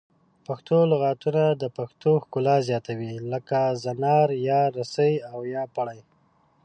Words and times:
پښتو 0.45 0.77
لغتونه 0.91 1.43
د 1.61 1.63
پښتو 1.77 2.11
ښکلا 2.23 2.55
زیاتوي 2.69 3.13
لکه 3.31 3.59
زنار 3.83 4.27
یا 4.49 4.61
رسۍ 4.77 5.13
او 5.31 5.39
یا 5.53 5.63
پړی 5.75 5.99